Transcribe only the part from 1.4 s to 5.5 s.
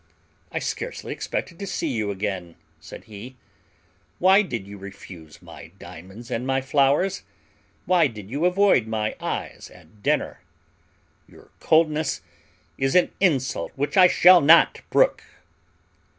to see you again," said he. "Why did you refuse